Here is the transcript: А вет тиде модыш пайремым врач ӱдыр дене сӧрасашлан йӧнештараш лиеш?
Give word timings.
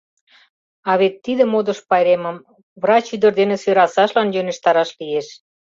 А 0.89 0.91
вет 0.99 1.15
тиде 1.25 1.43
модыш 1.53 1.79
пайремым 1.89 2.37
врач 2.81 3.05
ӱдыр 3.15 3.31
дене 3.39 3.55
сӧрасашлан 3.63 4.27
йӧнештараш 4.31 4.89
лиеш? 4.99 5.27